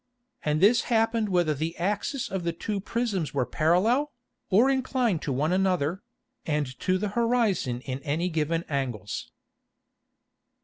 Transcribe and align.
And 0.43 0.59
this 0.61 0.85
happened 0.89 1.29
whether 1.29 1.53
the 1.53 1.77
Axis 1.77 2.27
of 2.27 2.43
the 2.43 2.53
two 2.53 2.79
Prisms 2.79 3.35
were 3.35 3.45
parallel, 3.45 4.11
or 4.49 4.67
inclined 4.67 5.21
to 5.21 5.31
one 5.31 5.53
another, 5.53 6.01
and 6.43 6.65
to 6.79 6.97
the 6.97 7.09
Horizon 7.09 7.81
in 7.81 7.99
any 7.99 8.27
given 8.27 8.63
Angles. 8.63 9.31